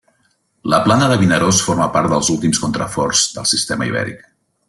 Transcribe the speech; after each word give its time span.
La 0.73 0.77
Plana 0.85 1.09
de 1.11 1.17
Vinaròs 1.23 1.59
forma 1.67 1.87
part 1.97 2.11
dels 2.15 2.33
últims 2.37 2.63
contraforts 2.65 3.23
del 3.37 3.49
Sistema 3.53 3.91
Ibèric. 3.93 4.27